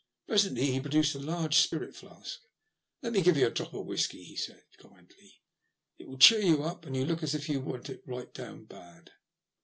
[0.27, 2.39] Presently he produced a large spirit flask.
[3.03, 5.35] "Let me give you a drop of whiskey," he said, kindly."
[5.99, 8.65] It will cheer you up, and you look as if you want it right down
[8.65, 9.11] bad."